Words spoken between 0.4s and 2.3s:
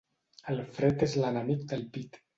El fred és l'enemic del pit.